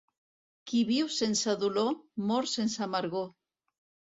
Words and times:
Qui 0.71 0.81
viu 0.91 1.09
sense 1.17 1.55
dolor, 1.65 1.93
mor 2.33 2.51
sense 2.55 2.85
amargor. 2.87 3.29